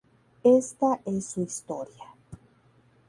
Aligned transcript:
Ésta 0.43 0.99
es 1.05 1.25
su 1.27 1.41
historia. 1.43 2.07